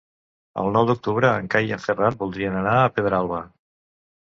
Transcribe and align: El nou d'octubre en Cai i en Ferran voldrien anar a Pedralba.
El 0.61 0.71
nou 0.77 0.87
d'octubre 0.89 1.33
en 1.41 1.51
Cai 1.57 1.69
i 1.69 1.77
en 1.77 1.85
Ferran 1.85 2.19
voldrien 2.23 2.59
anar 2.65 2.75
a 2.87 2.91
Pedralba. 2.99 3.45